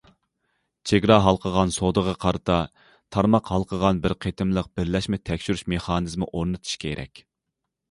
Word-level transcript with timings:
چېگرا 0.91 1.17
ھالقىغان 1.25 1.73
سودىغا 1.75 2.15
قارىتا 2.25 2.55
تارماق 3.17 3.53
ھالقىغان 3.55 4.01
بىر 4.07 4.17
قېتىملىق 4.27 4.73
بىرلەشمە 4.81 5.23
تەكشۈرۈش 5.31 5.65
مېخانىزمى 5.77 6.33
ئورنىتىش 6.33 6.83
كېرەك. 6.87 7.25